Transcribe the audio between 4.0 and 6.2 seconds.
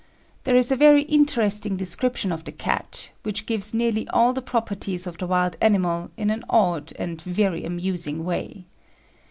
all the properties of the wild animal